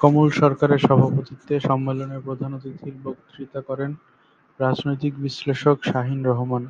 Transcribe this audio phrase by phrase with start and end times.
[0.00, 3.90] কমল সরকারের সভাপতিত্বে সম্মেলনে প্রধান অতিথির বক্তৃতা করেন
[4.60, 6.62] রাজনৈতিক বিশ্লেষক শাহীন রহমান।